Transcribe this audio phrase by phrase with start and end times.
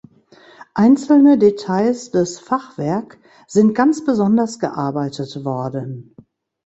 [0.73, 6.15] Einzelne Details des Fachwerk sind ganz besonders gearbeitet worden.